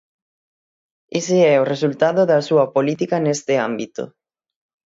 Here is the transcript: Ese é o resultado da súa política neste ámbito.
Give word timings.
Ese 1.19 1.37
é 1.55 1.57
o 1.59 1.69
resultado 1.73 2.21
da 2.31 2.39
súa 2.47 2.65
política 2.75 3.15
neste 3.25 3.53
ámbito. 3.67 4.03